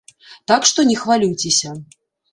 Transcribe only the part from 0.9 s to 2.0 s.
не хвалюйцеся.